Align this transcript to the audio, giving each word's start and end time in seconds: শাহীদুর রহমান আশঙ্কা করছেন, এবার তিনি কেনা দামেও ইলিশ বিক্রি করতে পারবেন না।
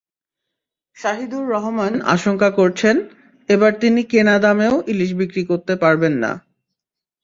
শাহীদুর 0.97 1.45
রহমান 1.49 1.93
আশঙ্কা 2.07 2.49
করছেন, 2.51 2.95
এবার 3.49 3.71
তিনি 3.79 4.01
কেনা 4.03 4.35
দামেও 4.39 4.75
ইলিশ 4.87 5.11
বিক্রি 5.13 5.43
করতে 5.45 5.73
পারবেন 5.75 6.13
না। 6.23 6.31